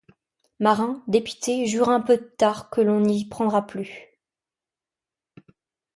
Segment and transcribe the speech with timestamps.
[0.59, 4.07] Marin, dépité, jure un peu tard qu’on ne l’y prendra plus.